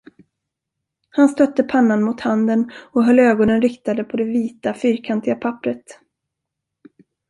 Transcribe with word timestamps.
Han 1.09 1.29
stödde 1.29 1.63
pannan 1.63 2.03
mot 2.03 2.21
handen 2.21 2.71
och 2.75 3.03
höll 3.03 3.19
ögonen 3.19 3.61
riktade 3.61 4.03
på 4.03 4.17
det 4.17 4.23
vita, 4.23 4.73
fyrkantiga 4.73 5.35
papperet. 5.35 5.99